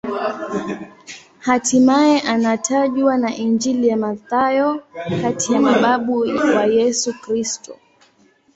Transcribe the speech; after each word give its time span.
Hatimaye 1.39 2.19
anatajwa 2.21 3.17
na 3.17 3.35
Injili 3.35 3.87
ya 3.87 3.97
Mathayo 3.97 4.83
kati 5.21 5.53
ya 5.53 5.61
mababu 5.61 6.19
wa 6.55 6.65
Yesu 6.65 7.21
Kristo. 7.21 7.75